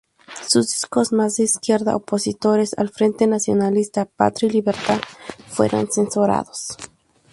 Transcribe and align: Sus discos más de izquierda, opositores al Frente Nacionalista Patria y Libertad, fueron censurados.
Sus 0.49 0.65
discos 0.69 1.13
más 1.13 1.35
de 1.35 1.43
izquierda, 1.43 1.95
opositores 1.95 2.73
al 2.75 2.89
Frente 2.89 3.27
Nacionalista 3.27 4.05
Patria 4.05 4.47
y 4.49 4.53
Libertad, 4.53 4.99
fueron 5.47 5.91
censurados. 5.91 6.75